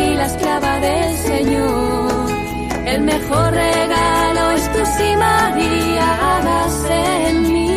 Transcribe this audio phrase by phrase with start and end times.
[0.00, 2.30] Aquí la esclava del Señor.
[2.86, 7.68] El mejor regalo es tu sí, María, hágase en mí.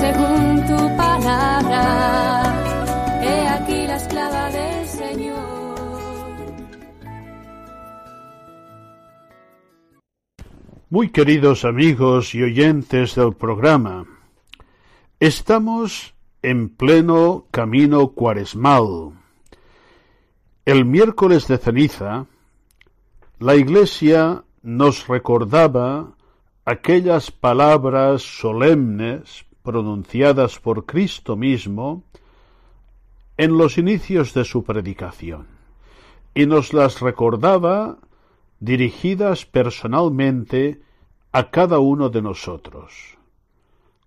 [0.00, 1.82] Según tu palabra.
[3.22, 5.44] He aquí la esclava del Señor.
[10.90, 14.06] Muy queridos amigos y oyentes del programa,
[15.18, 19.23] estamos en pleno camino cuaresmal.
[20.66, 22.24] El miércoles de ceniza,
[23.38, 26.14] la Iglesia nos recordaba
[26.64, 32.02] aquellas palabras solemnes pronunciadas por Cristo mismo
[33.36, 35.48] en los inicios de su predicación,
[36.34, 37.98] y nos las recordaba
[38.58, 40.80] dirigidas personalmente
[41.30, 43.18] a cada uno de nosotros.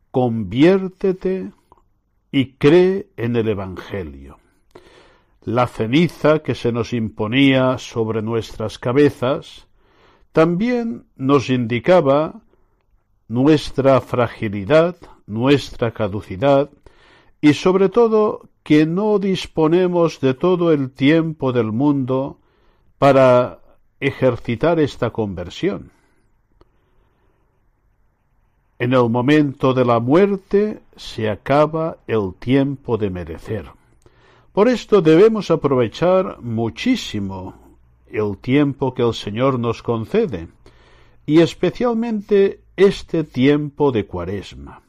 [0.09, 1.52] Conviértete
[2.31, 4.39] y cree en el Evangelio.
[5.48, 9.66] La ceniza que se nos imponía sobre nuestras cabezas
[10.34, 12.42] también nos indicaba
[13.30, 16.70] nuestra fragilidad, nuestra caducidad
[17.40, 22.40] y sobre todo que no disponemos de todo el tiempo del mundo
[22.97, 23.59] para
[24.02, 25.91] ejercitar esta conversión.
[28.80, 33.76] En el momento de la muerte se acaba el tiempo de merecer.
[34.57, 40.47] Por esto debemos aprovechar muchísimo el tiempo que el Señor nos concede,
[41.28, 44.81] y especialmente este tiempo de cuaresma.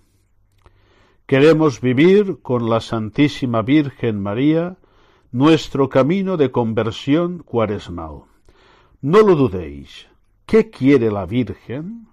[1.27, 4.79] Queremos vivir con la Santísima Virgen María
[5.33, 8.23] nuestro camino de conversión cuaresmal.
[9.03, 10.06] No lo dudéis.
[10.47, 12.09] ¿Qué quiere la Virgen?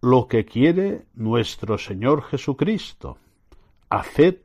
[0.00, 3.18] Lo que quiere nuestro Señor Jesucristo.
[3.90, 4.36] Haced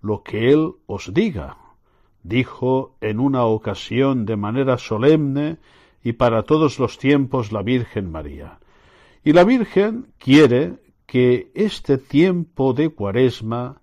[0.00, 1.56] lo que Él os diga,
[2.22, 5.58] dijo en una ocasión de manera solemne
[6.02, 8.58] y para todos los tiempos la Virgen María.
[9.24, 10.74] Y la Virgen quiere
[11.06, 13.80] que este tiempo de cuaresma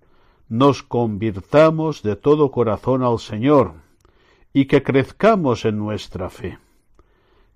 [0.48, 3.74] nos convirtamos de todo corazón al Señor
[4.52, 6.58] y que crezcamos en nuestra fe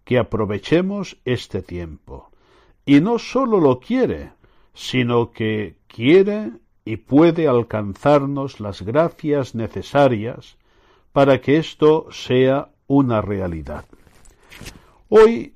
[0.04, 2.30] que aprovechemos este tiempo.
[2.86, 4.34] Y no sólo lo quiere,
[4.74, 6.52] sino que quiere
[6.86, 10.58] y puede alcanzarnos las gracias necesarias
[11.14, 13.86] para que esto sea una realidad.
[15.10, 15.54] Hoy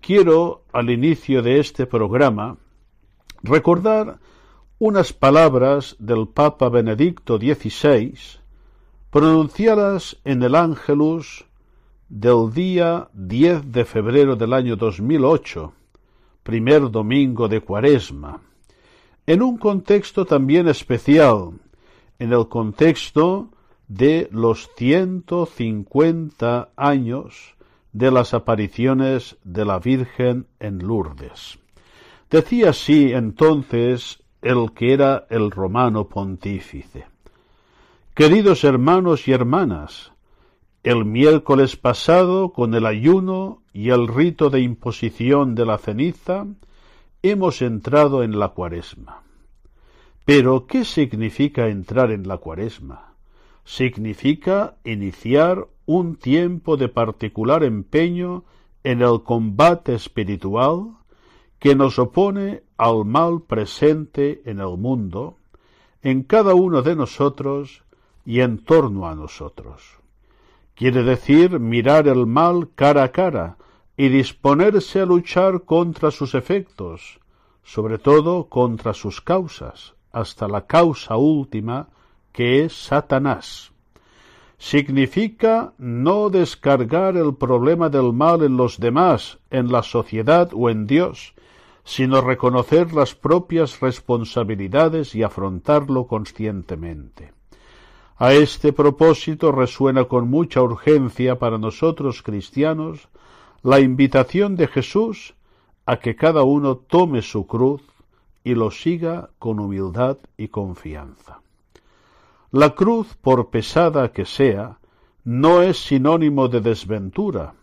[0.00, 2.56] quiero, al inicio de este programa,
[3.42, 4.18] recordar
[4.78, 8.14] unas palabras del Papa Benedicto XVI,
[9.10, 11.44] pronunciadas en el Ángelus
[12.08, 15.74] del día 10 de febrero del año 2008,
[16.42, 18.40] primer domingo de Cuaresma,
[19.26, 21.52] en un contexto también especial,
[22.18, 23.50] en el contexto
[23.90, 27.56] de los 150 años
[27.92, 31.58] de las apariciones de la Virgen en Lourdes.
[32.30, 37.06] Decía así entonces el que era el romano pontífice.
[38.14, 40.12] Queridos hermanos y hermanas,
[40.84, 46.46] el miércoles pasado, con el ayuno y el rito de imposición de la ceniza,
[47.22, 49.24] hemos entrado en la cuaresma.
[50.24, 53.09] Pero, ¿qué significa entrar en la cuaresma?
[53.70, 58.42] Significa iniciar un tiempo de particular empeño
[58.82, 60.96] en el combate espiritual
[61.60, 65.36] que nos opone al mal presente en el mundo,
[66.02, 67.84] en cada uno de nosotros
[68.24, 69.98] y en torno a nosotros.
[70.74, 73.56] Quiere decir mirar el mal cara a cara
[73.96, 77.20] y disponerse a luchar contra sus efectos,
[77.62, 81.88] sobre todo contra sus causas, hasta la causa última,
[82.32, 83.72] que es Satanás.
[84.58, 90.86] Significa no descargar el problema del mal en los demás, en la sociedad o en
[90.86, 91.34] Dios,
[91.84, 97.32] sino reconocer las propias responsabilidades y afrontarlo conscientemente.
[98.16, 103.08] A este propósito resuena con mucha urgencia para nosotros cristianos
[103.62, 105.34] la invitación de Jesús
[105.86, 107.82] a que cada uno tome su cruz
[108.44, 111.40] y lo siga con humildad y confianza.
[112.52, 114.80] La cruz, por pesada que sea,
[115.22, 117.54] no es sinónimo de desventura,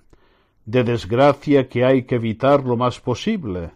[0.65, 3.71] de desgracia que hay que evitar lo más posible,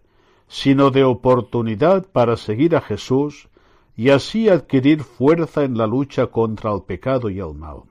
[0.47, 3.49] sino de oportunidad para seguir a Jesús
[3.97, 7.81] y así adquirir fuerza en la lucha contra el pecado y el mal.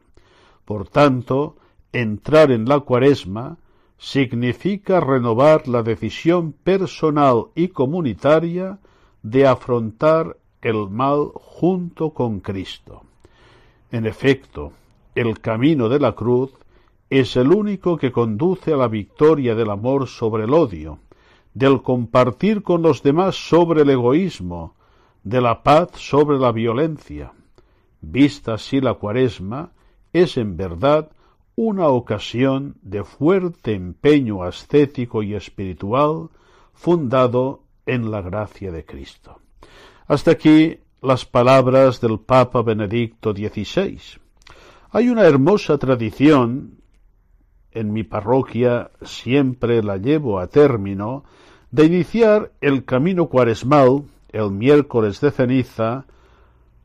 [0.64, 1.56] Por tanto,
[1.92, 3.58] entrar en la cuaresma
[3.98, 8.78] significa renovar la decisión personal y comunitaria
[9.22, 13.02] de afrontar el mal junto con Cristo.
[13.92, 14.72] En efecto,
[15.14, 16.52] el camino de la cruz
[17.08, 21.00] es el único que conduce a la victoria del amor sobre el odio,
[21.54, 24.76] del compartir con los demás sobre el egoísmo,
[25.24, 27.32] de la paz sobre la violencia.
[28.00, 29.72] Vista así la cuaresma,
[30.12, 31.10] es en verdad
[31.56, 36.30] una ocasión de fuerte empeño ascético y espiritual
[36.72, 39.40] fundado en la gracia de Cristo.
[40.06, 43.98] Hasta aquí las palabras del Papa Benedicto XVI.
[44.90, 46.78] Hay una hermosa tradición,
[47.72, 51.24] en mi parroquia siempre la llevo a término,
[51.70, 56.06] de iniciar el camino cuaresmal el miércoles de ceniza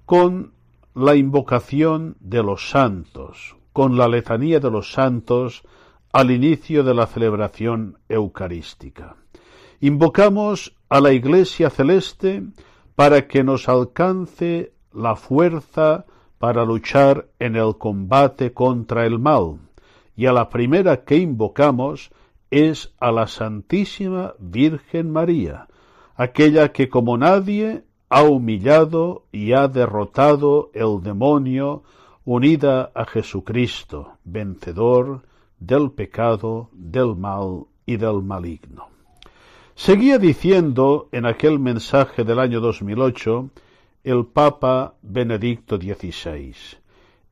[0.06, 0.54] con
[0.94, 5.64] la invocación de los santos, con la letanía de los santos
[6.14, 9.18] al inicio de la celebración eucarística.
[9.82, 12.44] Invocamos a la Iglesia celeste
[12.96, 16.06] para que nos alcance la fuerza
[16.40, 19.60] para luchar en el combate contra el mal,
[20.16, 22.12] y a la primera que invocamos
[22.52, 25.68] es a la Santísima Virgen María,
[26.16, 31.84] aquella que como nadie ha humillado y ha derrotado el demonio
[32.24, 35.24] unida a Jesucristo, vencedor
[35.60, 38.95] del pecado, del mal y del maligno.
[39.78, 43.50] Seguía diciendo en aquel mensaje del año 2008
[44.06, 46.56] el Papa Benedicto XVI.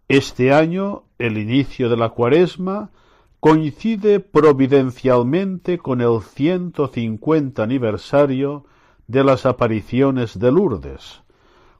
[0.10, 2.92] Este año, el inicio de la cuaresma,
[3.40, 8.66] coincide providencialmente con el 150 aniversario
[9.07, 11.22] de las apariciones de Lourdes.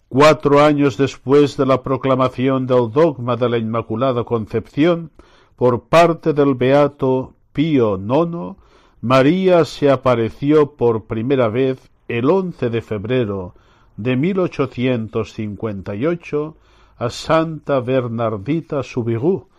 [0.08, 5.12] Cuatro años después de la proclamación del dogma de la Inmaculada Concepción
[5.58, 8.56] por parte del Beato Pío IX,
[9.04, 13.54] María se apareció por primera vez el 11 de febrero
[13.98, 16.56] de 1858
[16.96, 19.50] a Santa Bernardita Subirú,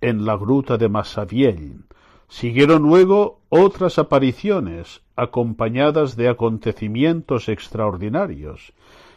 [0.00, 1.84] en la gruta de Massaviell.
[2.28, 8.72] Siguieron luego otras apariciones acompañadas de acontecimientos extraordinarios,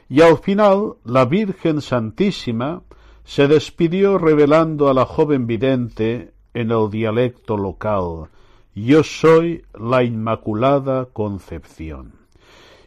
[0.10, 2.82] y al final la Virgen Santísima
[3.24, 8.28] se despidió revelando a la joven vidente en el dialecto local
[8.80, 12.14] Yo soy la Inmaculada Concepción.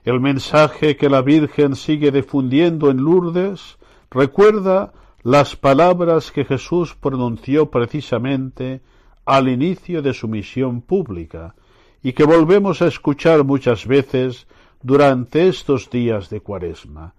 [0.04, 3.76] El mensaje que la Virgen sigue difundiendo en Lourdes
[4.08, 4.92] recuerda
[5.24, 8.82] las palabras que Jesús pronunció precisamente
[9.24, 11.56] al inicio de su misión pública,
[12.04, 14.46] y que volvemos a escuchar muchas veces
[14.82, 17.14] durante estos días de Cuaresma.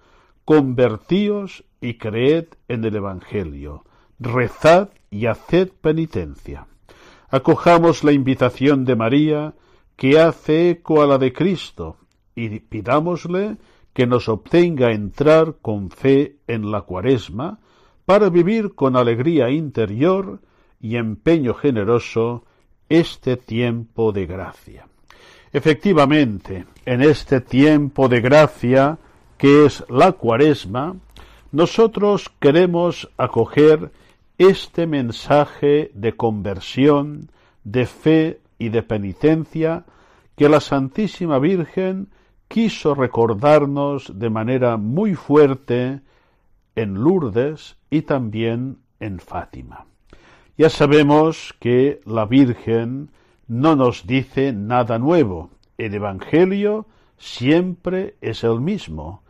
[0.46, 3.84] Convertíos y creed en el Evangelio,
[4.18, 6.68] rezad y haced penitencia.
[7.32, 9.54] Acojamos la invitación de María,
[9.96, 11.98] que hace eco a la de Cristo,
[12.36, 13.58] y pidámosle
[13.94, 17.60] que nos obtenga entrar con fe en la Cuaresma,
[18.06, 20.42] para vivir con alegría interior
[20.82, 22.44] y empeño generoso
[22.90, 24.88] este tiempo de gracia.
[25.54, 28.98] Efectivamente, en este tiempo de gracia,
[29.38, 30.96] que es la cuaresma,
[31.52, 33.92] nosotros queremos acoger
[34.38, 37.30] este mensaje de conversión,
[37.64, 39.86] de fe y de penitencia
[40.36, 42.10] que la Santísima Virgen
[42.48, 46.02] quiso recordarnos de manera muy fuerte
[46.76, 49.86] en Lourdes y también en Fátima.
[50.58, 53.12] Ya sabemos que la Virgen
[53.48, 55.50] no nos dice nada nuevo.
[55.78, 59.21] El Evangelio siempre es el mismo.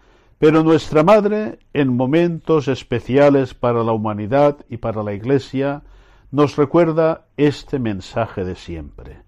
[0.42, 5.84] Pero nuestra Madre, en momentos especiales para la humanidad y para la Iglesia,
[6.32, 9.22] nos recuerda este mensaje de siempre,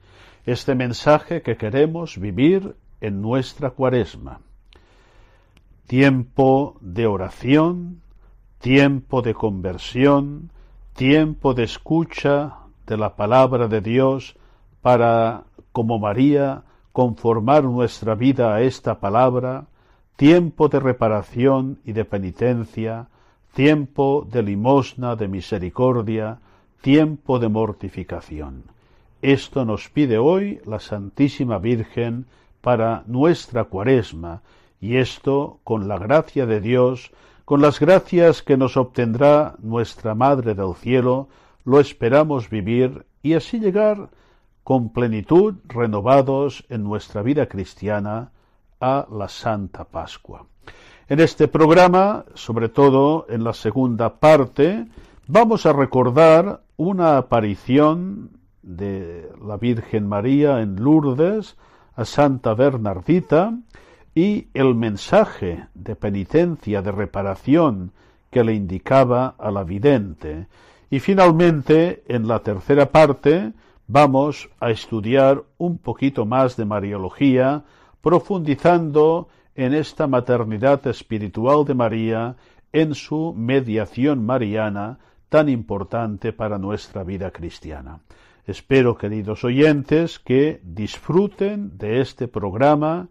[0.47, 4.39] este mensaje que queremos vivir en nuestra cuaresma.
[5.85, 8.01] Tiempo de oración,
[8.57, 10.49] tiempo de conversión,
[10.93, 12.55] tiempo de escucha
[12.87, 14.35] de la palabra de Dios
[14.81, 15.43] para,
[15.73, 19.67] como María, conformar nuestra vida a esta palabra,
[20.15, 23.07] tiempo de reparación y de penitencia,
[23.53, 26.39] tiempo de limosna, de misericordia,
[26.81, 28.63] tiempo de mortificación.
[29.21, 32.25] Esto nos pide hoy la Santísima Virgen
[32.61, 34.41] para nuestra cuaresma,
[34.81, 37.11] y esto con la gracia de Dios,
[37.45, 41.29] con las gracias que nos obtendrá nuestra Madre del Cielo,
[41.63, 44.09] lo esperamos vivir y así llegar
[44.63, 48.31] con plenitud, renovados en nuestra vida cristiana,
[48.83, 50.45] a la Santa Pascua.
[51.07, 54.87] En este programa, sobre todo en la segunda parte,
[55.25, 61.55] vamos a recordar una aparición de la Virgen María en Lourdes
[61.95, 63.57] a Santa Bernardita
[64.13, 67.93] y el mensaje de penitencia, de reparación
[68.31, 70.47] que le indicaba a la vidente.
[70.89, 73.53] Y finalmente, en la tercera parte,
[73.87, 77.63] vamos a estudiar un poquito más de Mariología,
[78.03, 82.35] profundizando en esta maternidad espiritual de María,
[82.73, 88.01] en su mediación mariana tan importante para nuestra vida cristiana.
[88.45, 93.07] Espero, queridos oyentes, que disfruten de este programa,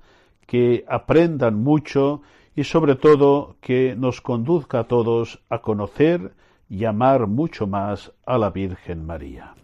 [0.47, 2.21] que aprendan mucho
[2.55, 6.35] y sobre todo que nos conduzca a todos a conocer
[6.69, 9.55] y amar mucho más a la Virgen María.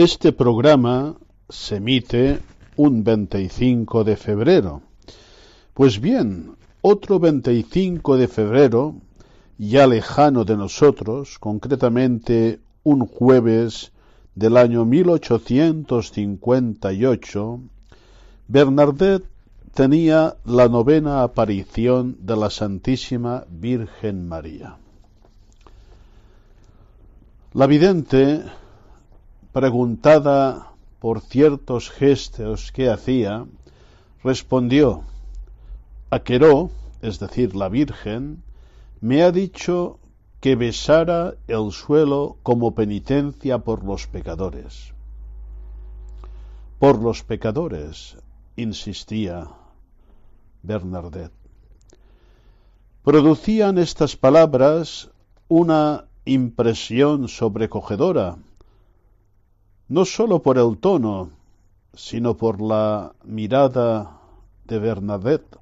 [0.00, 1.14] Este programa
[1.50, 2.40] se emite
[2.76, 4.80] un 25 de febrero.
[5.74, 8.94] Pues bien, otro 25 de febrero,
[9.58, 13.92] ya lejano de nosotros, concretamente un jueves
[14.34, 17.60] del año 1858,
[18.48, 19.28] Bernadette
[19.74, 24.78] tenía la novena aparición de la Santísima Virgen María.
[27.52, 28.44] La vidente
[29.52, 33.46] preguntada por ciertos gestos que hacía,
[34.22, 35.02] respondió,
[36.10, 36.70] Aqueró,
[37.02, 38.42] es decir, la Virgen,
[39.00, 39.98] me ha dicho
[40.40, 44.92] que besara el suelo como penitencia por los pecadores.
[46.78, 48.16] Por los pecadores,
[48.56, 49.48] insistía
[50.62, 51.32] Bernadette.
[53.04, 55.10] Producían estas palabras
[55.48, 58.36] una impresión sobrecogedora
[59.90, 61.30] no sólo por el tono,
[61.94, 64.20] sino por la mirada
[64.64, 65.58] de Bernadette.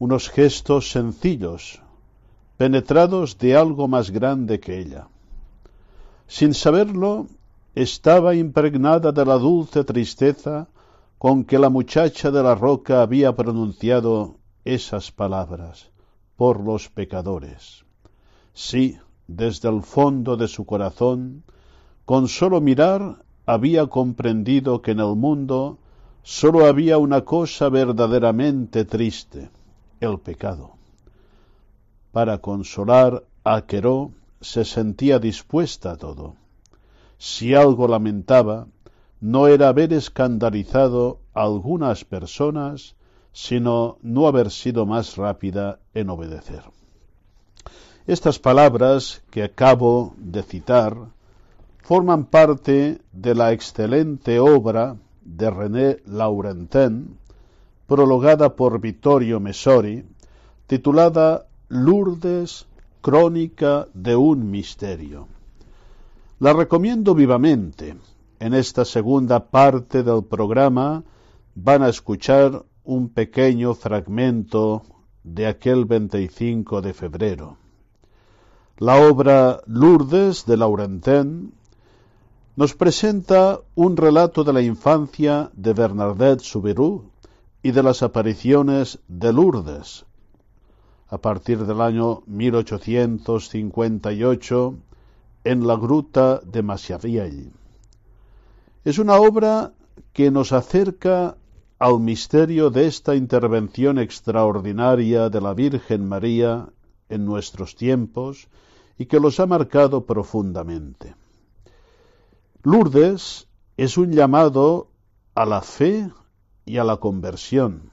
[0.00, 1.80] Unos gestos sencillos,
[2.56, 5.06] penetrados de algo más grande que ella.
[6.26, 7.28] Sin saberlo,
[7.76, 10.66] estaba impregnada de la dulce tristeza
[11.16, 15.92] con que la muchacha de la roca había pronunciado esas palabras,
[16.34, 17.84] por los pecadores.
[18.52, 18.98] Sí,
[19.28, 21.44] desde el fondo de su corazón,
[22.12, 25.78] con solo mirar había comprendido que en el mundo
[26.22, 29.48] sólo había una cosa verdaderamente triste,
[29.98, 30.72] el pecado.
[32.12, 34.10] Para consolar a Queró
[34.42, 36.36] se sentía dispuesta a todo.
[37.16, 38.66] Si algo lamentaba,
[39.22, 42.94] no era haber escandalizado a algunas personas,
[43.32, 46.62] sino no haber sido más rápida en obedecer.
[48.06, 50.94] Estas palabras que acabo de citar
[51.82, 57.18] forman parte de la excelente obra de René Laurentin,
[57.86, 60.04] prologada por Vittorio Messori,
[60.66, 62.66] titulada Lourdes,
[63.00, 65.26] crónica de un misterio.
[66.38, 67.96] La recomiendo vivamente.
[68.38, 71.04] En esta segunda parte del programa
[71.54, 74.82] van a escuchar un pequeño fragmento
[75.22, 77.56] de aquel 25 de febrero.
[78.78, 81.52] La obra Lourdes de Laurentin
[82.54, 87.00] nos presenta un relato de la infancia de Bernadette Soubirous
[87.62, 90.04] y de las apariciones de Lourdes
[91.08, 94.74] a partir del año 1858
[95.44, 97.50] en la gruta de Massiavielle.
[98.84, 99.72] Es una obra
[100.12, 101.38] que nos acerca
[101.78, 106.68] al misterio de esta intervención extraordinaria de la Virgen María
[107.08, 108.48] en nuestros tiempos
[108.98, 111.14] y que los ha marcado profundamente.
[112.64, 114.86] Lourdes es un llamado
[115.34, 116.08] a la fe
[116.64, 117.90] y a la conversión,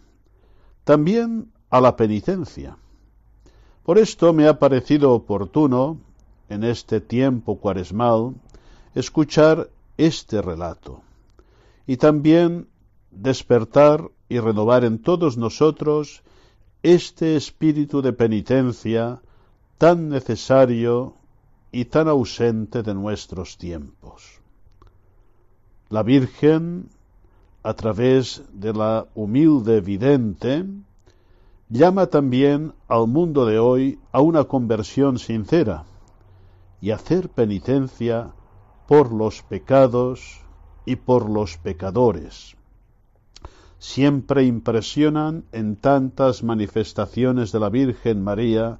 [0.84, 2.78] también a la penitencia.
[3.84, 5.98] Por esto me ha parecido oportuno,
[6.50, 8.36] en este tiempo cuaresmal,
[8.94, 11.02] escuchar este relato
[11.88, 12.68] y también
[13.10, 16.22] despertar y renovar en todos nosotros
[16.84, 19.20] este espíritu de penitencia
[19.80, 21.16] tan necesario
[21.72, 24.38] y tan ausente de nuestros tiempos.
[25.91, 26.88] La Virgen,
[27.63, 30.63] a través de la humilde vidente,
[31.67, 35.86] llama también al mundo de hoy a una conversión sincera
[36.80, 38.34] y hacer penitencia
[38.88, 40.41] por los pecados
[40.86, 42.56] y por los pecadores.
[43.80, 48.80] Siempre impresionan en tantas manifestaciones de la Virgen María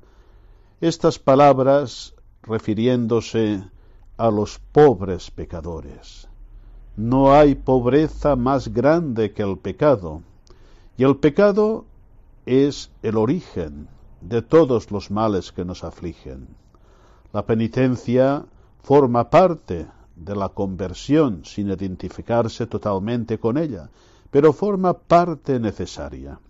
[0.80, 3.64] estas palabras refiriéndose
[4.16, 6.29] a los pobres pecadores.
[7.02, 10.22] No hay pobreza más grande que el pecado.
[10.98, 11.86] Y el pecado
[12.46, 13.88] es el origen,
[14.20, 16.50] de todos los males que nos afligen.
[17.32, 18.44] La penitencia
[18.84, 23.90] forma parte de la conversión sin identificarse totalmente con ella,
[24.30, 26.42] pero forma parte necesaria.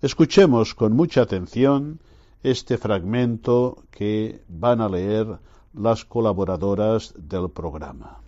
[0.00, 2.00] Escuchemos con mucha atención
[2.42, 5.40] este fragmento que van a leer
[5.74, 8.20] las colaboradoras del programa.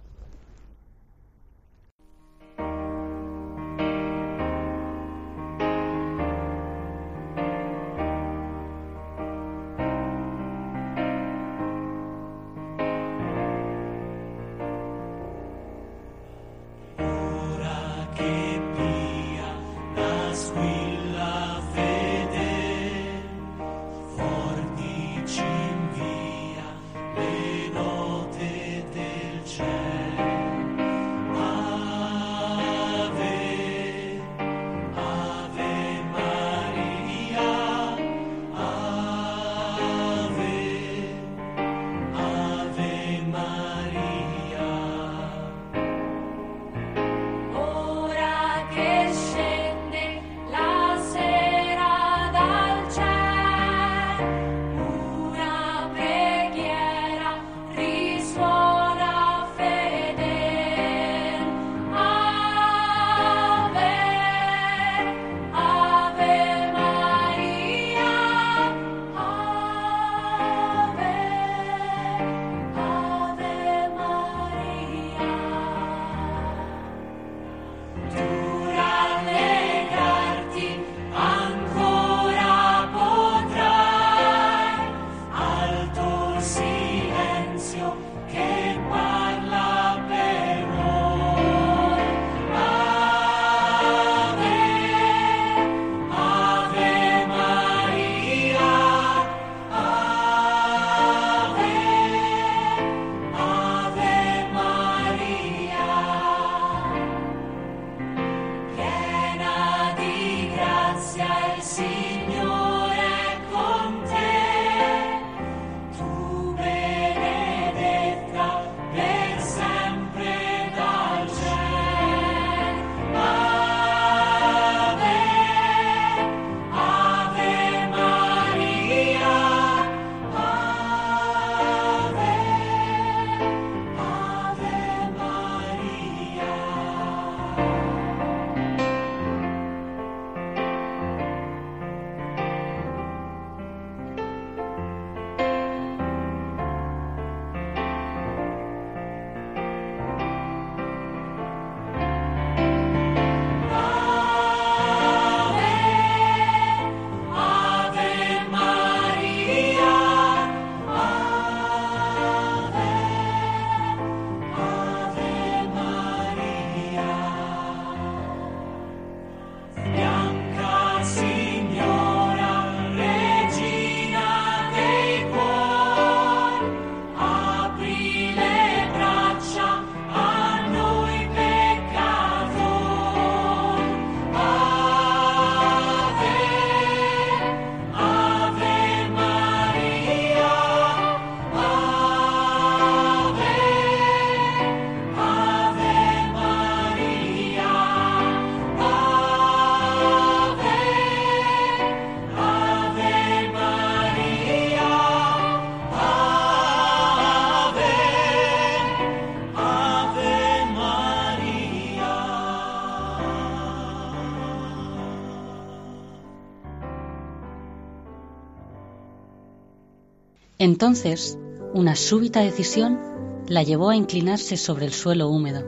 [220.62, 221.40] Entonces,
[221.75, 223.01] una súbita decisión
[223.48, 225.64] la llevó a inclinarse sobre el suelo húmedo.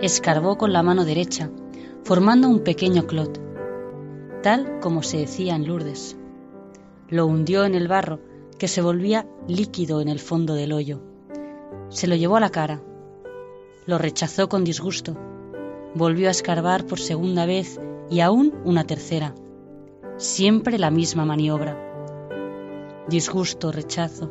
[0.00, 1.50] Escarbó con la mano derecha,
[2.02, 3.38] formando un pequeño clot,
[4.42, 6.16] tal como se decía en Lourdes.
[7.10, 8.20] Lo hundió en el barro,
[8.58, 11.02] que se volvía líquido en el fondo del hoyo.
[11.90, 12.80] Se lo llevó a la cara.
[13.84, 15.18] Lo rechazó con disgusto.
[15.94, 19.34] Volvió a escarbar por segunda vez y aún una tercera.
[20.16, 21.89] Siempre la misma maniobra
[23.10, 24.30] disgusto, rechazo.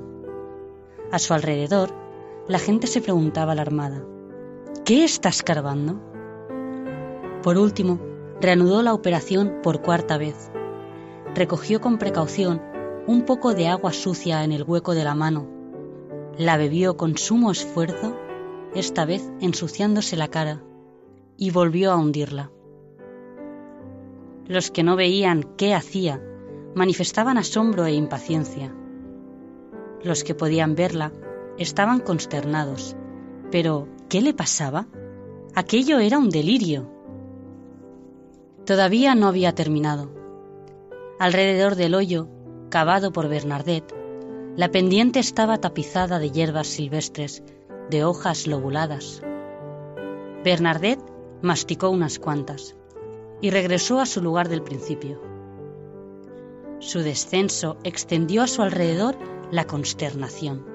[1.11, 1.93] A su alrededor,
[2.47, 4.03] la gente se preguntaba alarmada,
[4.85, 6.01] ¿qué está escarbando?
[7.43, 7.99] Por último,
[8.41, 10.49] reanudó la operación por cuarta vez.
[11.35, 12.61] Recogió con precaución
[13.05, 15.47] un poco de agua sucia en el hueco de la mano.
[16.37, 18.17] La bebió con sumo esfuerzo,
[18.73, 20.63] esta vez ensuciándose la cara,
[21.37, 22.51] y volvió a hundirla.
[24.47, 26.21] Los que no veían qué hacía
[26.75, 28.73] manifestaban asombro e impaciencia.
[30.03, 31.11] Los que podían verla
[31.57, 32.95] estaban consternados.
[33.51, 34.87] Pero, ¿qué le pasaba?
[35.55, 36.89] Aquello era un delirio.
[38.65, 40.11] Todavía no había terminado.
[41.19, 42.29] Alrededor del hoyo,
[42.69, 43.93] cavado por Bernadette,
[44.55, 47.43] la pendiente estaba tapizada de hierbas silvestres,
[47.89, 49.21] de hojas lobuladas.
[50.43, 51.03] Bernadette
[51.41, 52.75] masticó unas cuantas
[53.41, 55.28] y regresó a su lugar del principio.
[56.79, 59.17] Su descenso extendió a su alrededor
[59.51, 60.65] la consternación.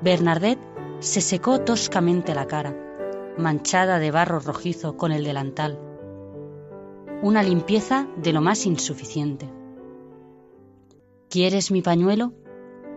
[0.00, 0.62] Bernadette
[1.00, 2.74] se secó toscamente la cara,
[3.36, 5.78] manchada de barro rojizo con el delantal.
[7.22, 9.48] Una limpieza de lo más insuficiente.
[11.28, 12.32] ¿Quieres mi pañuelo?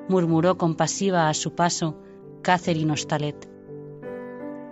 [0.08, 1.98] murmuró compasiva a su paso
[2.43, 3.50] Catherine Ostalet.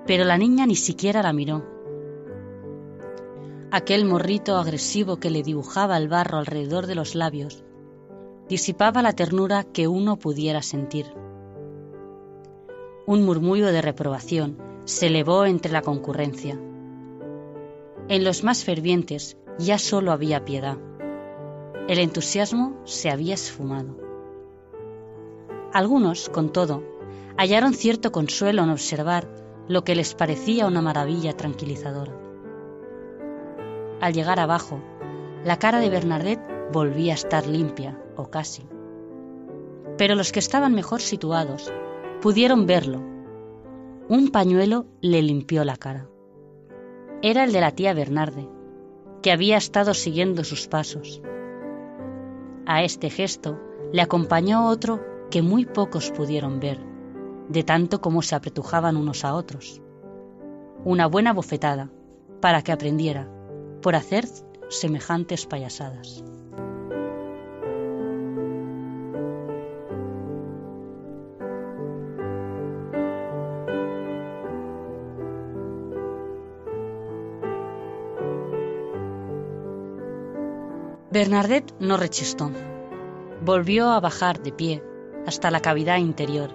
[0.06, 1.73] Pero la niña ni siquiera la miró.
[3.76, 7.64] Aquel morrito agresivo que le dibujaba el barro alrededor de los labios
[8.48, 11.08] disipaba la ternura que uno pudiera sentir.
[13.08, 16.56] Un murmullo de reprobación se elevó entre la concurrencia.
[18.10, 20.78] En los más fervientes ya solo había piedad.
[21.88, 23.98] El entusiasmo se había esfumado.
[25.74, 26.84] Algunos, con todo,
[27.38, 29.28] hallaron cierto consuelo en observar
[29.68, 32.23] lo que les parecía una maravilla tranquilizadora.
[34.04, 34.82] Al llegar abajo,
[35.46, 38.68] la cara de Bernadette volvía a estar limpia, o casi.
[39.98, 41.72] Pero los que estaban mejor situados
[42.22, 43.02] pudieron verlo.
[44.10, 46.10] Un pañuelo le limpió la cara.
[47.22, 48.50] Era el de la tía Bernarde,
[49.22, 51.22] que había estado siguiendo sus pasos.
[52.66, 53.58] A este gesto
[53.94, 55.00] le acompañó otro
[55.32, 56.82] que muy pocos pudieron ver,
[57.48, 59.82] de tanto como se apretujaban unos a otros.
[60.84, 61.90] Una buena bofetada,
[62.42, 63.30] para que aprendiera,
[63.84, 64.26] por hacer
[64.70, 66.24] semejantes payasadas.
[81.12, 82.50] Bernadette no rechistó.
[83.46, 84.84] Volvió a bajar de pie
[85.28, 86.50] hasta la cavidad interior,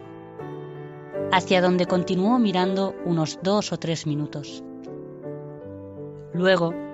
[1.30, 4.64] hacia donde continuó mirando unos dos o tres minutos.
[6.32, 6.88] Luego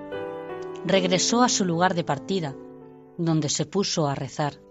[0.85, 2.55] regresó a su lugar de partida,
[3.17, 4.61] donde se puso a rezar,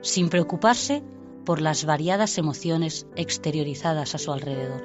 [0.00, 1.02] sin preocuparse
[1.44, 4.82] por las variadas emociones exteriorizadas a su alrededor.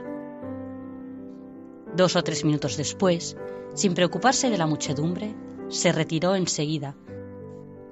[1.95, 3.37] Dos o tres minutos después,
[3.73, 5.35] sin preocuparse de la muchedumbre,
[5.69, 6.95] se retiró enseguida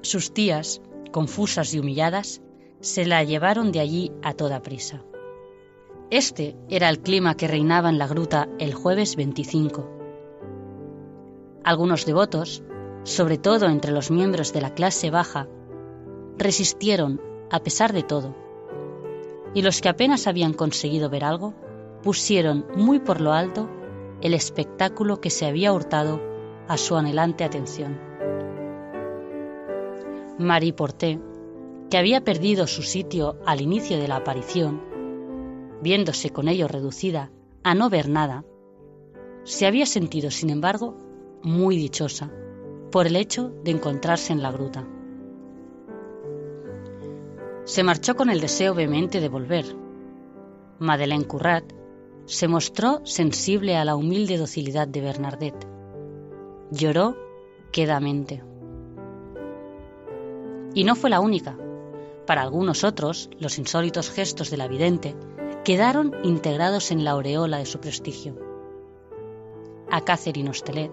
[0.02, 2.42] sus tías, confusas y humilladas,
[2.80, 5.04] se la llevaron de allí a toda prisa.
[6.10, 9.88] Este era el clima que reinaba en la gruta el jueves 25.
[11.64, 12.64] Algunos devotos,
[13.04, 15.48] sobre todo entre los miembros de la clase baja,
[16.38, 18.36] resistieron a pesar de todo,
[19.54, 21.54] y los que apenas habían conseguido ver algo,
[22.04, 23.70] pusieron muy por lo alto
[24.22, 26.22] el espectáculo que se había hurtado
[26.68, 28.00] a su anhelante atención.
[30.38, 31.20] Marie Porté,
[31.90, 34.82] que había perdido su sitio al inicio de la aparición,
[35.82, 37.32] viéndose con ello reducida
[37.64, 38.46] a no ver nada,
[39.44, 40.96] se había sentido, sin embargo,
[41.44, 42.32] muy dichosa
[42.92, 44.86] por el hecho de encontrarse en la gruta.
[47.64, 49.66] Se marchó con el deseo vehemente de volver.
[50.80, 51.64] Madeleine Currat
[52.26, 55.68] se mostró sensible a la humilde docilidad de Bernadette.
[56.72, 57.16] Lloró
[57.72, 58.44] quedamente.
[60.74, 61.58] Y no fue la única.
[62.26, 65.16] Para algunos otros, los insólitos gestos de la vidente
[65.64, 68.36] quedaron integrados en la aureola de su prestigio.
[69.90, 70.92] A Catherine Ostelet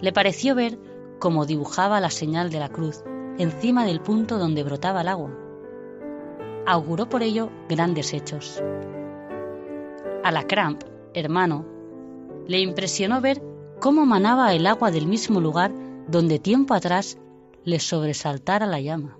[0.00, 0.78] le pareció ver
[1.18, 3.02] cómo dibujaba la señal de la cruz
[3.38, 5.30] encima del punto donde brotaba el agua.
[6.66, 8.62] Auguró por ello grandes hechos.
[10.22, 11.66] A la Cramp, hermano,
[12.46, 13.42] le impresionó ver
[13.80, 15.72] cómo manaba el agua del mismo lugar
[16.08, 17.18] donde tiempo atrás
[17.64, 19.18] le sobresaltara la llama.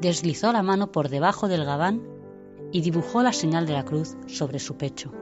[0.00, 2.02] Deslizó la mano por debajo del gabán
[2.72, 5.12] y dibujó la señal de la cruz sobre su pecho.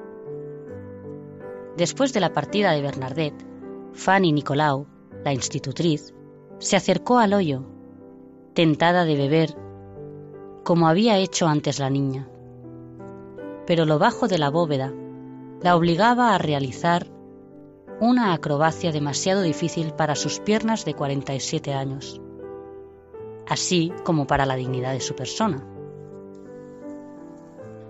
[1.76, 3.49] Después de la partida de Bernadette,
[3.92, 4.86] Fanny Nicolau,
[5.24, 6.14] la institutriz,
[6.58, 7.64] se acercó al hoyo,
[8.54, 9.56] tentada de beber,
[10.64, 12.28] como había hecho antes la niña.
[13.66, 14.92] Pero lo bajo de la bóveda
[15.62, 17.06] la obligaba a realizar
[18.00, 22.20] una acrobacia demasiado difícil para sus piernas de 47 años,
[23.46, 25.66] así como para la dignidad de su persona.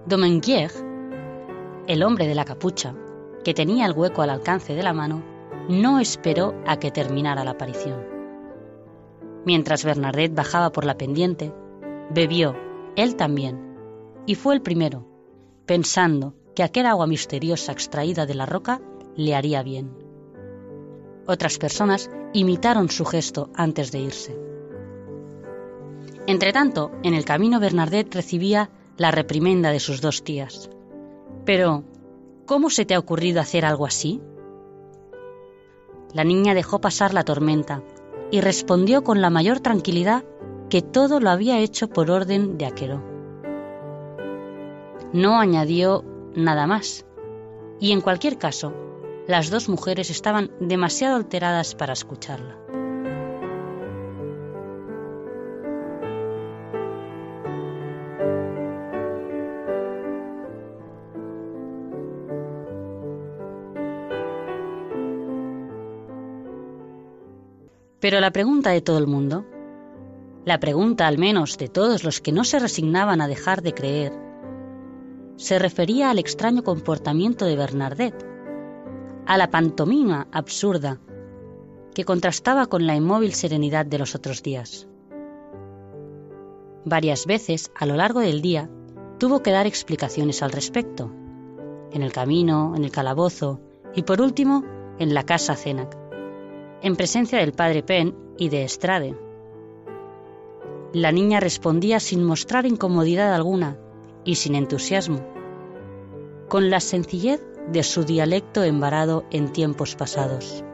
[0.06, 0.72] Domenguier,
[1.86, 2.94] el hombre de la capucha,
[3.44, 5.22] que tenía el hueco al alcance de la mano,
[5.70, 8.04] no esperó a que terminara la aparición.
[9.46, 11.54] Mientras Bernadette bajaba por la pendiente,
[12.10, 12.56] bebió,
[12.96, 13.76] él también,
[14.26, 15.06] y fue el primero,
[15.66, 18.80] pensando que aquel agua misteriosa extraída de la roca
[19.16, 19.96] le haría bien.
[21.26, 24.36] Otras personas imitaron su gesto antes de irse.
[26.26, 30.68] Entretanto, en el camino Bernadette recibía la reprimenda de sus dos tías.
[31.44, 31.84] Pero,
[32.46, 34.20] ¿cómo se te ha ocurrido hacer algo así?
[36.12, 37.82] La niña dejó pasar la tormenta
[38.30, 40.24] y respondió con la mayor tranquilidad
[40.68, 43.02] que todo lo había hecho por orden de Aquero.
[45.12, 47.04] No añadió nada más,
[47.80, 48.72] y en cualquier caso,
[49.26, 52.59] las dos mujeres estaban demasiado alteradas para escucharla.
[68.00, 69.44] Pero la pregunta de todo el mundo,
[70.46, 74.12] la pregunta al menos de todos los que no se resignaban a dejar de creer,
[75.36, 78.26] se refería al extraño comportamiento de Bernadette,
[79.26, 80.98] a la pantomima absurda
[81.94, 84.88] que contrastaba con la inmóvil serenidad de los otros días.
[86.86, 88.70] Varias veces a lo largo del día
[89.18, 91.12] tuvo que dar explicaciones al respecto,
[91.92, 93.60] en el camino, en el calabozo
[93.94, 94.64] y por último
[94.98, 96.09] en la casa Cenac
[96.82, 99.14] en presencia del padre Penn y de Estrade.
[100.92, 103.78] La niña respondía sin mostrar incomodidad alguna
[104.24, 105.20] y sin entusiasmo,
[106.48, 110.64] con la sencillez de su dialecto embarado en tiempos pasados.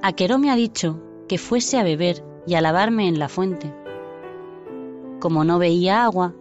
[0.00, 3.72] Aqueró me ha dicho que fuese a beber y a lavarme en la fuente.
[5.20, 6.34] Como no veía agua,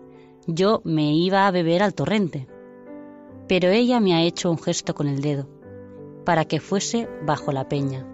[0.48, 2.48] yo me iba a beber al torrente,
[3.48, 5.48] pero ella me ha hecho un gesto con el dedo,
[6.26, 8.11] para que fuese bajo la peña.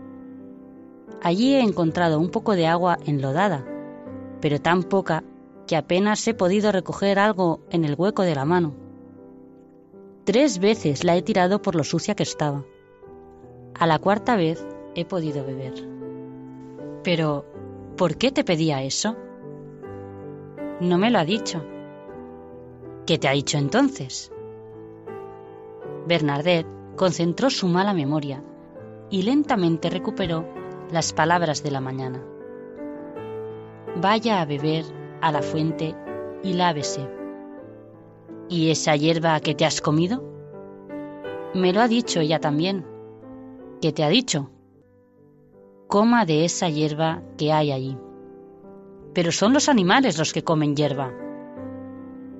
[1.21, 3.65] Allí he encontrado un poco de agua enlodada,
[4.39, 5.23] pero tan poca
[5.65, 8.73] que apenas he podido recoger algo en el hueco de la mano.
[10.23, 12.65] Tres veces la he tirado por lo sucia que estaba.
[13.79, 15.73] A la cuarta vez he podido beber.
[17.03, 17.45] Pero,
[17.95, 19.15] ¿por qué te pedía eso?
[20.79, 21.63] No me lo ha dicho.
[23.05, 24.31] ¿Qué te ha dicho entonces?
[26.07, 28.43] Bernadette concentró su mala memoria
[29.09, 30.45] y lentamente recuperó
[30.91, 32.23] las palabras de la mañana.
[33.95, 34.85] Vaya a beber
[35.21, 35.95] a la fuente
[36.43, 37.09] y lávese.
[38.49, 40.23] ¿Y esa hierba que te has comido?
[41.53, 42.85] Me lo ha dicho ella también.
[43.81, 44.49] ¿Qué te ha dicho?
[45.87, 47.97] Coma de esa hierba que hay allí.
[49.13, 51.11] Pero son los animales los que comen hierba.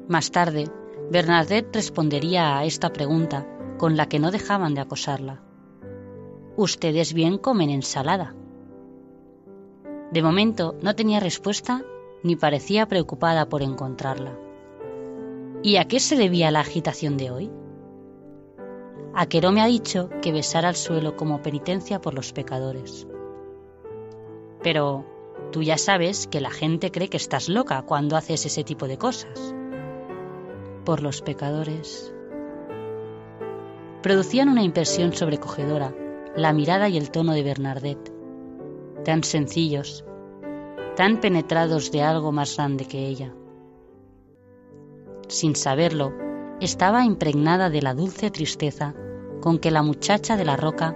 [0.08, 0.70] Más tarde,
[1.12, 5.47] Bernadette respondería a esta pregunta con la que no dejaban de acosarla.
[6.58, 8.34] Ustedes bien comen ensalada.
[10.12, 11.84] De momento no tenía respuesta
[12.24, 14.36] ni parecía preocupada por encontrarla.
[15.62, 17.52] ¿Y a qué se debía la agitación de hoy?
[19.14, 23.06] Aquero me ha dicho que besara al suelo como penitencia por los pecadores.
[24.64, 25.06] Pero
[25.52, 28.98] tú ya sabes que la gente cree que estás loca cuando haces ese tipo de
[28.98, 29.54] cosas.
[30.86, 32.12] Por los pecadores.
[34.02, 35.94] Producían una impresión sobrecogedora
[36.38, 38.14] la mirada y el tono de Bernadette,
[39.04, 40.06] tan sencillos,
[40.96, 43.34] tan penetrados de algo más grande que ella.
[45.28, 46.14] Sin saberlo,
[46.62, 48.94] estaba impregnada de la dulce tristeza
[49.42, 50.94] con que la muchacha de la roca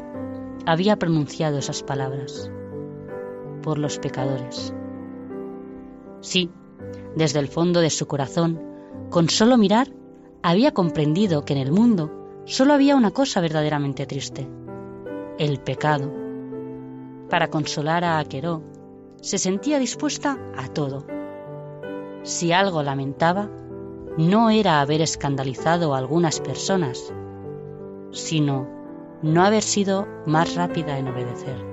[0.67, 2.51] había pronunciado esas palabras.
[3.63, 4.75] Por los pecadores.
[6.19, 6.51] Sí,
[7.15, 8.61] desde el fondo de su corazón,
[9.09, 9.87] con solo mirar,
[10.43, 12.11] había comprendido que en el mundo
[12.45, 14.47] solo había una cosa verdaderamente triste,
[15.41, 16.13] el pecado.
[17.27, 18.61] Para consolar a Aqueró,
[19.21, 21.07] se sentía dispuesta a todo.
[22.21, 23.49] Si algo lamentaba,
[24.19, 27.11] no era haber escandalizado a algunas personas,
[28.11, 28.67] sino
[29.23, 31.70] no haber sido más rápida en obedecer.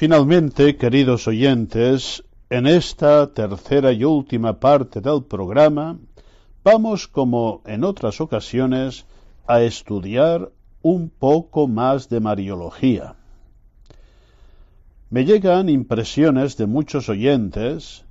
[0.00, 5.98] Finalmente, queridos oyentes, en esta tercera y última parte del programa,
[6.64, 9.04] vamos, como en otras ocasiones,
[9.46, 13.14] a estudiar un poco más de Mariología.
[15.10, 18.06] Me llegan impresiones de muchos oyentes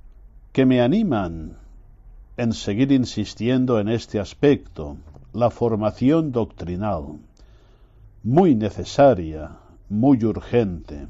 [0.52, 1.56] que me animan
[2.36, 4.96] en seguir insistiendo en este aspecto,
[5.32, 7.18] la formación doctrinal,
[8.22, 9.56] muy necesaria,
[9.88, 11.08] muy urgente.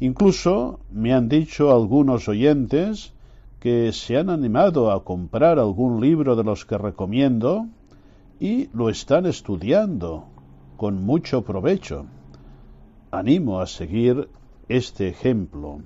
[0.00, 3.12] Incluso me han dicho algunos oyentes
[3.60, 7.66] que se han animado a comprar algún libro de los que recomiendo
[8.40, 10.24] y lo están estudiando
[10.78, 12.06] con mucho provecho.
[13.10, 14.30] Animo a seguir
[14.70, 15.80] este ejemplo.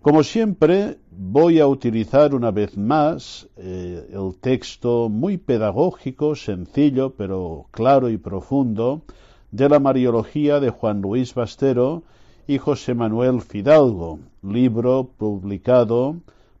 [0.00, 7.66] Como siempre, voy a utilizar una vez más eh, el texto muy pedagógico, sencillo, pero
[7.72, 9.02] claro y profundo,
[9.50, 12.04] de la Mariología de Juan Luis Bastero
[12.46, 16.16] y José Manuel Fidalgo, libro publicado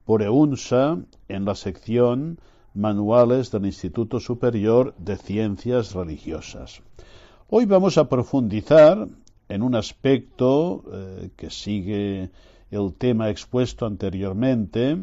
[0.06, 2.38] por EUNSA en la sección
[2.72, 6.80] Manuales del Instituto Superior de Ciencias Religiosas.
[7.50, 9.06] Hoy vamos a profundizar
[9.48, 12.30] en un aspecto eh, que sigue
[12.70, 14.96] el tema expuesto anteriormente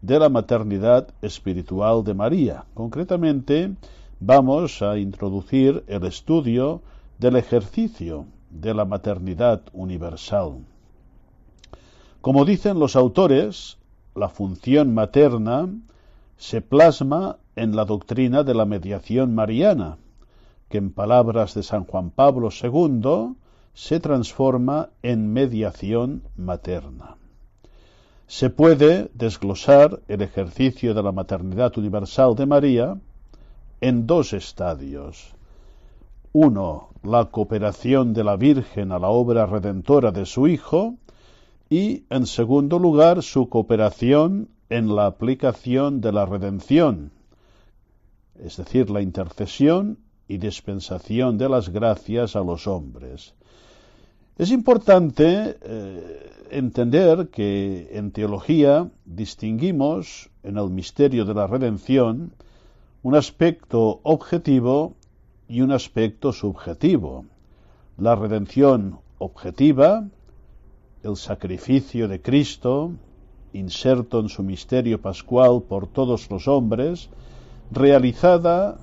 [0.00, 2.64] de la maternidad espiritual de María.
[2.72, 3.74] Concretamente,
[4.18, 6.80] vamos a introducir el estudio
[7.18, 10.58] del ejercicio de la maternidad universal.
[12.20, 13.78] Como dicen los autores,
[14.14, 15.68] la función materna
[16.36, 19.96] se plasma en la doctrina de la mediación mariana,
[20.68, 23.34] que en palabras de San Juan Pablo II
[23.74, 27.16] se transforma en mediación materna.
[28.26, 32.96] Se puede desglosar el ejercicio de la maternidad universal de María
[33.80, 35.34] en dos estadios.
[36.34, 40.96] Uno, la cooperación de la Virgen a la obra redentora de su Hijo
[41.68, 47.12] y, en segundo lugar, su cooperación en la aplicación de la redención,
[48.42, 53.34] es decir, la intercesión y dispensación de las gracias a los hombres.
[54.38, 62.32] Es importante eh, entender que en teología distinguimos en el misterio de la redención
[63.02, 64.96] un aspecto objetivo
[65.52, 67.26] y un aspecto subjetivo.
[67.98, 70.08] La redención objetiva,
[71.02, 72.92] el sacrificio de Cristo,
[73.52, 77.10] inserto en su misterio pascual por todos los hombres,
[77.70, 78.78] realizada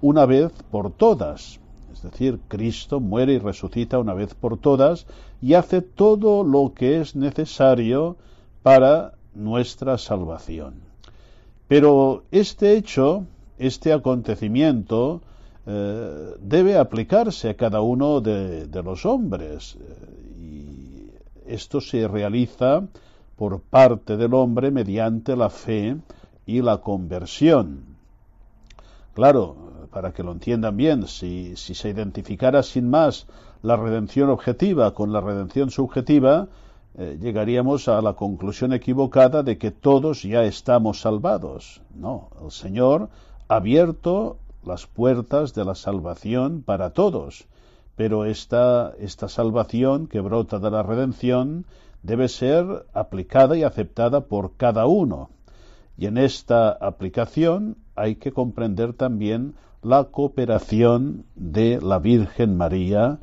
[0.00, 1.60] una vez por todas,
[1.92, 5.06] es decir, Cristo muere y resucita una vez por todas
[5.42, 8.16] y hace todo lo que es necesario
[8.62, 10.76] para nuestra salvación.
[11.68, 13.26] Pero este hecho,
[13.58, 15.22] este acontecimiento,
[15.66, 19.76] eh, debe aplicarse a cada uno de, los hombres.
[20.38, 21.10] Y
[21.46, 22.84] esto se realiza
[23.36, 25.96] por parte del hombre mediante la fe
[26.46, 27.96] y la conversión.
[29.14, 29.56] Claro,
[29.90, 33.26] para que lo entiendan bien, si, se identificara sin más
[33.62, 36.48] la redención objetiva con la redención subjetiva,
[36.98, 41.82] eh, llegaríamos a la conclusión equivocada de que todos ya estamos salvados.
[41.94, 43.08] No, el Señor
[43.48, 47.46] abierto las puertas de la salvación para todos,
[47.96, 51.64] pero esta, esta salvación que brota de la redención
[52.02, 55.30] debe ser aplicada y aceptada por cada uno.
[55.96, 63.18] Y en esta aplicación hay que comprender también la cooperación de la Virgen María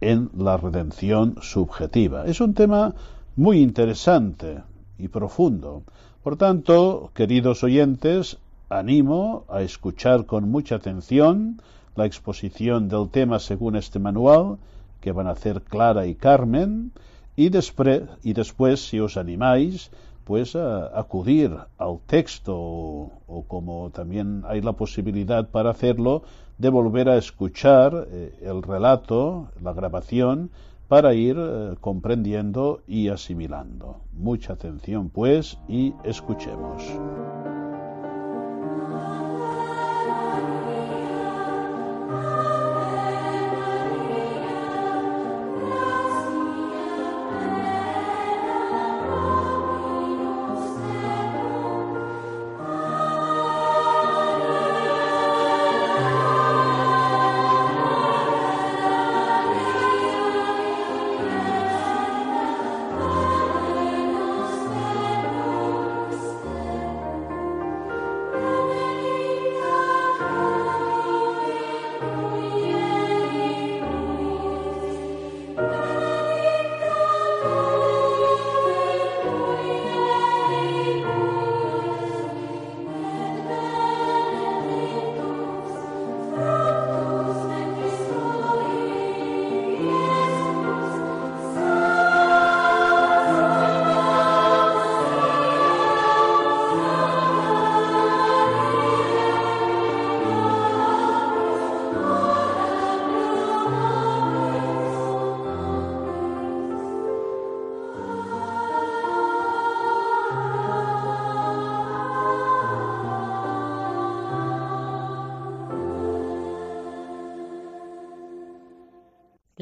[0.00, 2.26] en la redención subjetiva.
[2.26, 2.94] Es un tema
[3.36, 4.62] muy interesante
[4.98, 5.82] y profundo.
[6.22, 8.38] Por tanto, queridos oyentes,
[8.68, 11.60] animo a escuchar con mucha atención
[11.94, 14.58] la exposición del tema según este manual
[15.00, 16.92] que van a hacer Clara y Carmen
[17.36, 19.90] y, después, si os animáis,
[20.24, 26.22] pues acudir al texto o, como también hay la posibilidad para hacerlo
[26.58, 30.50] de volver a escuchar eh, el relato, la grabación,
[30.88, 34.00] para ir eh, comprendiendo y asimilando.
[34.14, 36.82] Mucha atención pues y escuchemos.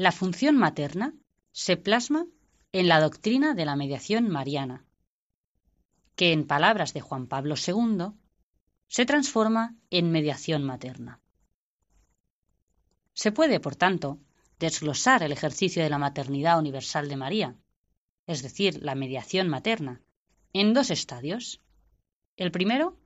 [0.05, 1.15] La función materna
[1.51, 2.27] se plasma
[2.71, 4.85] en la doctrina de la mediación mariana,
[6.15, 8.13] que en palabras de Juan Pablo II
[8.87, 11.21] se transforma en mediación materna.
[13.13, 14.19] Se puede, por tanto,
[14.59, 17.55] desglosar el ejercicio de la maternidad universal de María,
[18.27, 20.03] es decir, la mediación materna,
[20.53, 21.63] en dos estadios.
[22.37, 22.99] El primero,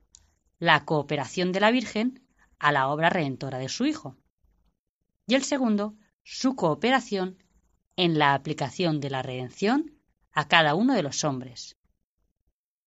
[0.58, 2.28] la cooperación de la Virgen
[2.58, 4.18] a la obra redentora de su Hijo.
[5.26, 5.96] Y el segundo,
[6.32, 7.42] su cooperación
[7.96, 9.98] en la aplicación de la redención
[10.30, 11.76] a cada uno de los hombres,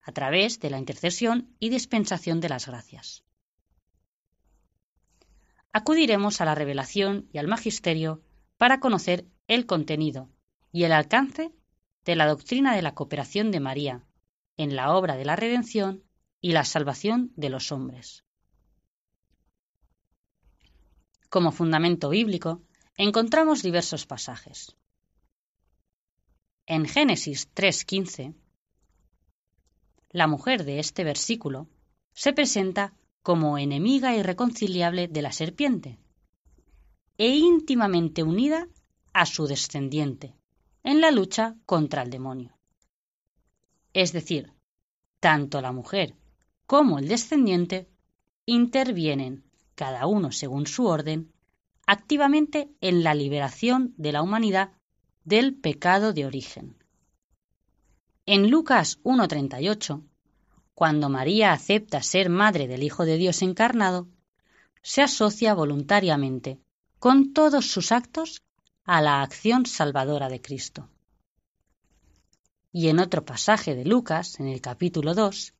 [0.02, 3.26] a través de la intercesión y dispensación de las gracias.
[5.74, 8.24] Acudiremos a la revelación y al magisterio
[8.58, 10.30] para conocer el contenido
[10.72, 11.52] y el alcance
[12.06, 14.06] de la doctrina de la cooperación de María
[14.56, 16.02] en la obra de la redención
[16.39, 18.24] y la salvación de los hombres.
[21.30, 22.62] Como fundamento bíblico,
[22.98, 24.76] encontramos diversos pasajes.
[26.66, 28.36] En Génesis 3.15,
[30.12, 31.68] la mujer de este versículo
[32.14, 35.98] se presenta como enemiga irreconciliable de la serpiente
[37.18, 38.68] e íntimamente unida
[39.12, 40.36] a su descendiente
[40.84, 42.58] en la lucha contra el demonio.
[43.94, 44.54] Es decir,
[45.20, 46.16] tanto la mujer
[46.66, 47.89] como el descendiente
[48.46, 49.44] intervienen,
[49.76, 51.33] cada uno según su orden,
[51.86, 54.72] activamente en la liberación de la humanidad
[55.24, 56.78] del pecado de origen.
[58.26, 60.04] En Lucas 1.38,
[60.74, 64.08] cuando María acepta ser madre del Hijo de Dios encarnado,
[64.82, 66.60] se asocia voluntariamente
[67.00, 68.42] con todos sus actos
[68.86, 70.90] a la acción salvadora de Cristo.
[72.72, 75.54] Y en otro pasaje de Lucas, en el capítulo 2,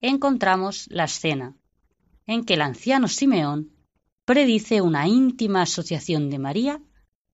[0.00, 1.56] encontramos la escena
[2.26, 3.73] en que el anciano Simeón
[4.24, 6.82] predice una íntima asociación de María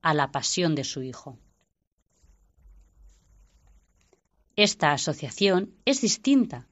[0.03, 1.39] a la pasión de su Hijo.
[4.57, 6.67] Esta asociación es distinta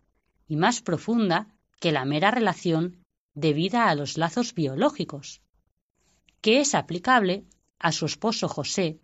[0.48, 3.04] y más profunda que la mera relación
[3.34, 5.40] debida a los lazos biológicos,
[6.40, 7.44] que es aplicable
[7.78, 8.98] a su esposo José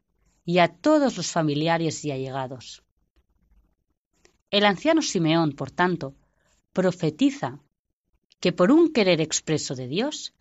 [0.45, 2.83] y a todos los familiares y allegados.
[4.51, 6.17] El anciano Simeón, por tanto,
[6.73, 7.61] profetiza
[8.41, 10.35] que por un querer expreso de Dios,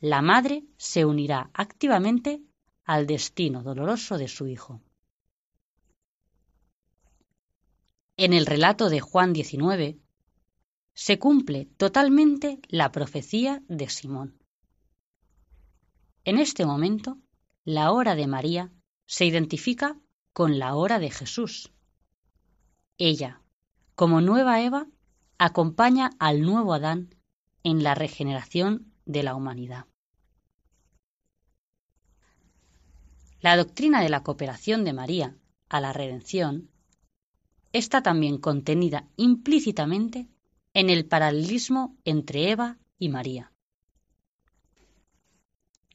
[0.00, 2.40] la madre se unirá activamente
[2.84, 4.80] al destino doloroso de su hijo.
[8.16, 9.98] En el relato de Juan 19
[10.94, 14.42] se cumple totalmente la profecía de Simón.
[16.24, 17.18] En este momento,
[17.64, 18.72] la hora de María
[19.06, 19.96] se identifica
[20.32, 21.72] con la hora de Jesús.
[22.98, 23.40] Ella,
[23.94, 24.86] como nueva Eva,
[25.38, 27.14] acompaña al nuevo Adán
[27.62, 29.87] en la regeneración de la humanidad.
[33.40, 35.36] La doctrina de la cooperación de María
[35.68, 36.70] a la redención
[37.72, 40.26] está también contenida implícitamente
[40.74, 43.52] en el paralelismo entre Eva y María.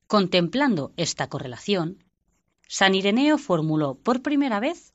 [0.08, 2.04] Contemplando esta correlación,
[2.68, 4.94] San Ireneo formuló por primera vez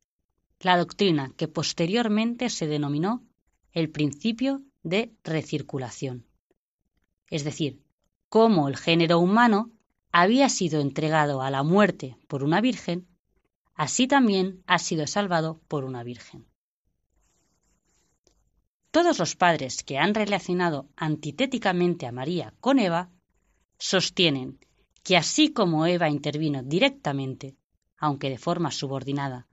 [0.60, 3.24] la doctrina que posteriormente se denominó
[3.72, 6.26] el principio de recirculación.
[7.30, 7.82] Es decir,
[8.28, 9.70] cómo el género humano
[10.12, 13.06] había sido entregado a la muerte por una virgen,
[13.74, 16.46] así también ha sido salvado por una virgen.
[18.90, 23.10] Todos los padres que han relacionado antitéticamente a María con Eva
[23.78, 24.58] sostienen
[25.02, 27.56] que así como Eva intervino directamente,
[27.96, 29.46] aunque de forma subordinada,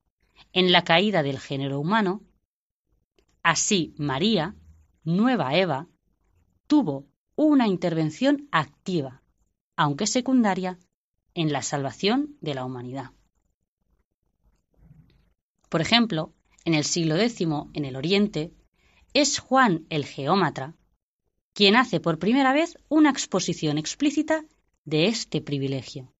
[0.53, 2.23] en la caída del género humano,
[3.43, 4.55] así María,
[5.03, 5.87] nueva Eva,
[6.67, 9.21] tuvo una intervención activa,
[9.75, 10.79] aunque secundaria,
[11.33, 13.11] en la salvación de la humanidad.
[15.69, 17.41] Por ejemplo, en el siglo X,
[17.73, 18.53] en el Oriente,
[19.13, 20.75] es Juan el Geómatra
[21.55, 24.43] quien hace por primera vez una exposición explícita
[24.83, 26.13] de este privilegio.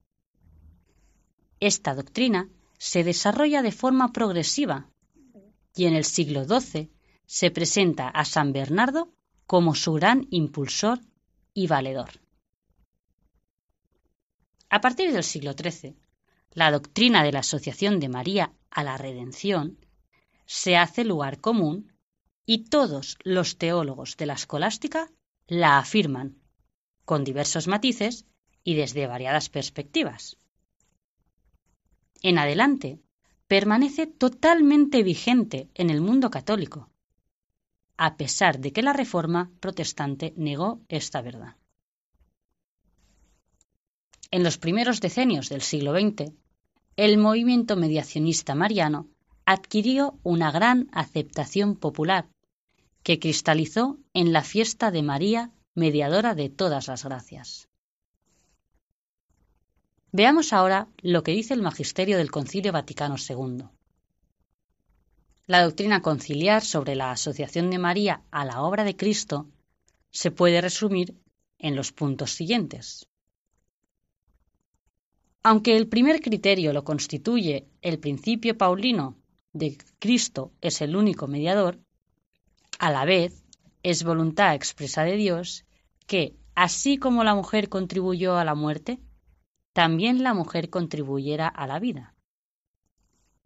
[1.59, 4.89] Esta doctrina se desarrolla de forma progresiva
[5.75, 6.89] y en el siglo XII
[7.25, 9.11] se presenta a San Bernardo
[9.45, 11.01] como su gran impulsor
[11.53, 12.24] y valedor.
[14.69, 15.95] A partir del siglo XIII,
[16.51, 19.77] la doctrina de la asociación de María a la redención
[20.45, 21.93] se hace lugar común
[22.45, 25.11] y todos los teólogos de la escolástica
[25.47, 26.37] la afirman,
[27.03, 28.25] con diversos matices
[28.63, 30.37] y desde variadas perspectivas.
[32.21, 32.99] En adelante,
[33.47, 36.89] permanece totalmente vigente en el mundo católico,
[37.97, 41.55] a pesar de que la Reforma protestante negó esta verdad.
[44.31, 46.31] En los primeros decenios del siglo XX,
[46.97, 49.07] el movimiento mediacionista mariano
[49.45, 52.27] adquirió una gran aceptación popular
[53.03, 57.67] que cristalizó en la fiesta de María, mediadora de todas las gracias.
[60.11, 63.65] Veamos ahora lo que dice el magisterio del Concilio Vaticano II.
[65.45, 69.47] La doctrina conciliar sobre la asociación de María a la obra de Cristo
[70.11, 71.13] se puede resumir
[71.59, 73.07] en los puntos siguientes.
[75.47, 79.15] Aunque el primer criterio lo constituye el principio paulino
[79.53, 81.77] de Cristo es el único mediador,
[82.79, 83.43] a la vez
[83.83, 85.63] es voluntad expresa de Dios
[86.07, 88.97] que, así como la mujer contribuyó a la muerte,
[89.71, 92.15] también la mujer contribuyera a la vida,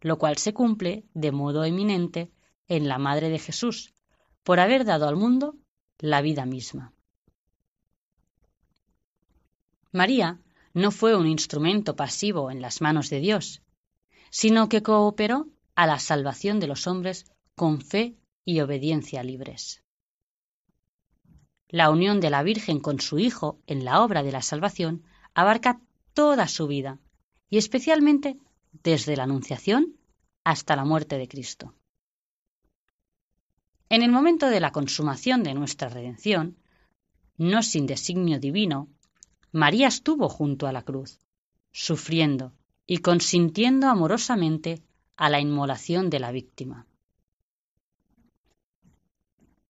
[0.00, 2.32] lo cual se cumple de modo eminente
[2.66, 3.92] en la Madre de Jesús,
[4.42, 5.54] por haber dado al mundo
[5.98, 6.94] la vida misma.
[9.92, 10.40] María
[10.72, 13.62] no fue un instrumento pasivo en las manos de Dios,
[14.30, 19.82] sino que cooperó a la salvación de los hombres con fe y obediencia libres.
[21.68, 25.04] La unión de la Virgen con su Hijo en la obra de la salvación
[25.34, 25.80] abarca
[26.14, 26.98] toda su vida,
[27.48, 28.38] y especialmente
[28.82, 29.96] desde la Anunciación
[30.44, 31.74] hasta la muerte de Cristo.
[33.88, 36.56] En el momento de la consumación de nuestra redención,
[37.36, 38.88] no sin designio divino,
[39.52, 41.18] María estuvo junto a la cruz,
[41.72, 42.52] sufriendo
[42.86, 44.82] y consintiendo amorosamente
[45.16, 46.86] a la inmolación de la víctima.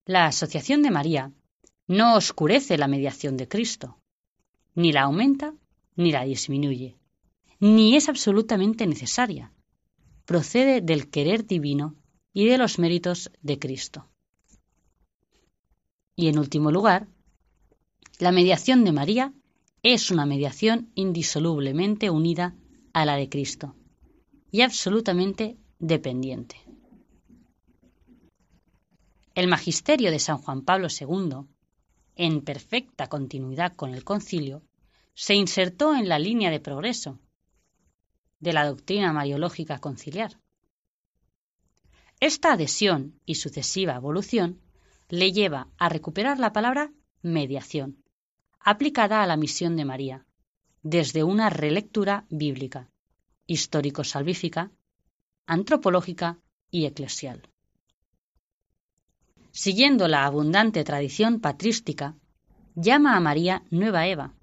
[0.05, 1.33] La asociación de María
[1.87, 3.99] no oscurece la mediación de Cristo,
[4.75, 5.55] ni la aumenta
[5.97, 6.97] ni la disminuye,
[7.59, 9.53] ni es absolutamente necesaria.
[10.25, 11.97] Procede del querer divino
[12.33, 14.09] y de los méritos de Cristo.
[16.15, 17.09] Y en último lugar,
[18.19, 19.33] la mediación de María
[19.83, 22.55] es una mediación indisolublemente unida
[22.93, 23.75] a la de Cristo
[24.51, 26.57] y absolutamente dependiente.
[29.35, 31.47] El magisterio de San Juan Pablo II,
[32.17, 34.63] en perfecta continuidad con el concilio,
[35.15, 37.19] se insertó en la línea de progreso
[38.39, 40.39] de la doctrina mariológica conciliar.
[42.19, 44.61] Esta adhesión y sucesiva evolución
[45.09, 48.00] le lleva a recuperar la palabra mediación,
[48.61, 50.27] aplicada a la misión de María,
[50.83, 52.91] desde una relectura bíblica,
[53.47, 54.71] histórico-salvífica,
[55.47, 56.39] antropológica
[56.71, 57.49] y eclesial.
[59.51, 62.17] Siguiendo la abundante tradición patrística,
[62.75, 64.35] llama a María Nueva Eva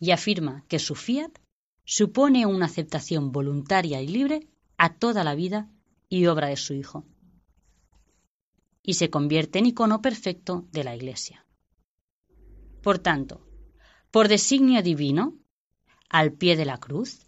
[0.00, 1.38] y afirma que su fiat
[1.84, 5.70] supone una aceptación voluntaria y libre a toda la vida
[6.08, 7.06] y obra de su Hijo,
[8.82, 11.46] y se convierte en icono perfecto de la Iglesia.
[12.82, 13.46] Por tanto,
[14.10, 15.38] por designio divino,
[16.08, 17.26] al pie de la cruz,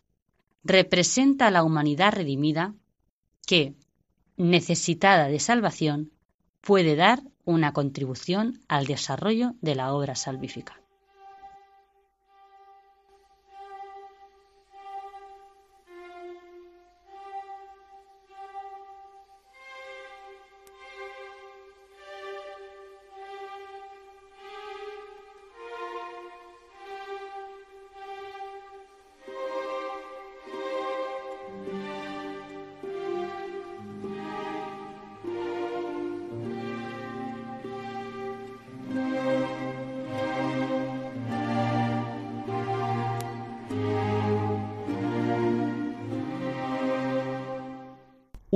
[0.65, 2.75] representa a la humanidad redimida
[3.47, 3.75] que,
[4.37, 6.13] necesitada de salvación,
[6.61, 10.84] puede dar una contribución al desarrollo de la obra salvífica.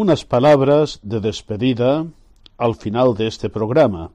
[0.08, 2.06] Unas palabras de despedida
[2.56, 4.10] al final de este programa.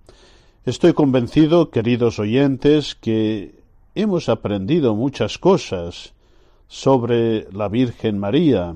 [0.66, 3.62] Estoy convencido, queridos oyentes, que
[3.94, 6.16] hemos aprendido muchas cosas
[6.68, 8.76] sobre la Virgen María,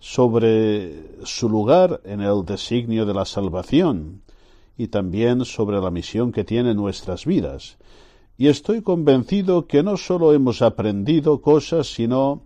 [0.00, 4.22] sobre su lugar en el designio de la salvación
[4.76, 7.76] y también sobre la misión que tiene nuestras vidas.
[8.36, 12.42] Y estoy convencido que no solo hemos aprendido cosas, sino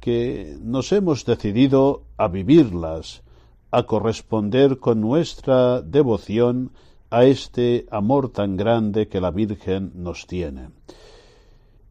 [0.00, 3.22] que nos hemos decidido a vivirlas,
[3.70, 6.70] a corresponder con nuestra devoción
[7.10, 10.70] a este amor tan grande que la Virgen nos tiene.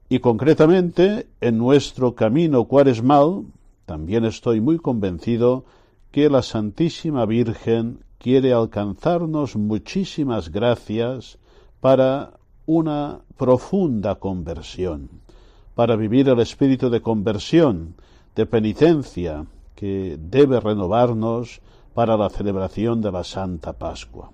[0.10, 3.46] Y concretamente, en nuestro camino cuaresmal,
[3.86, 5.66] también estoy muy convencido
[6.12, 11.38] que la Santísima Virgen quiere alcanzarnos muchísimas gracias
[11.80, 12.34] para
[12.66, 15.10] una profunda conversión,
[15.76, 17.96] para vivir el espíritu de conversión,
[18.36, 19.46] de penitencia,
[19.78, 21.62] que debe renovarnos
[21.94, 24.32] para la celebración de la Santa Pascua.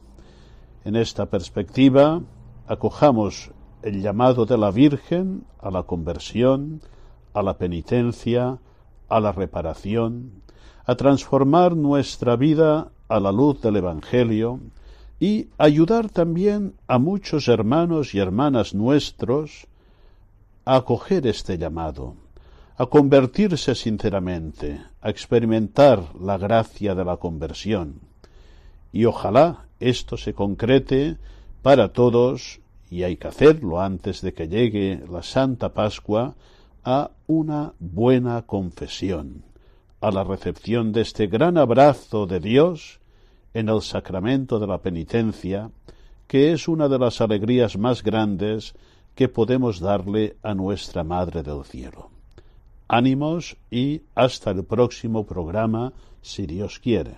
[0.85, 2.21] En esta perspectiva,
[2.65, 6.81] acojamos el llamado de la Virgen a la conversión,
[7.33, 8.57] a la penitencia,
[9.09, 10.41] a la reparación,
[10.85, 14.61] a transformar nuestra vida a la luz del Evangelio
[15.19, 19.67] y ayudar también a muchos hermanos y hermanas nuestros
[20.63, 22.15] a acoger este llamado,
[22.77, 27.99] a convertirse sinceramente, a experimentar la gracia de la conversión.
[28.93, 31.17] Y ojalá esto se concrete
[31.61, 36.35] para todos, y hay que hacerlo antes de que llegue la Santa Pascua,
[36.85, 39.43] a una buena confesión,
[39.99, 43.01] a la recepción de este gran abrazo de Dios
[43.53, 45.69] en el sacramento de la penitencia,
[46.27, 48.73] que es una de las alegrías más grandes
[49.15, 52.12] que podemos darle a nuestra Madre del Cielo.
[52.87, 57.17] Ánimos y hasta el próximo programa, si Dios quiere.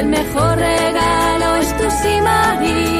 [0.00, 2.99] El mejor regalo es tu sí, María,